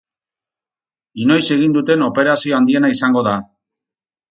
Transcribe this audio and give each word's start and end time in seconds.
Inoiz 1.25 1.43
egin 1.57 1.77
duten 1.77 2.07
operazio 2.07 2.59
handiena 2.63 2.93
izango 2.97 3.25
da. 3.31 3.37